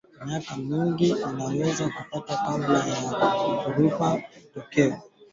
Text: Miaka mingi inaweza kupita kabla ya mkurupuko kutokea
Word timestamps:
Miaka 0.25 0.53
mingi 0.69 1.07
inaweza 1.29 1.85
kupita 1.95 2.35
kabla 2.45 2.79
ya 2.87 2.99
mkurupuko 3.01 4.05
kutokea 4.33 5.01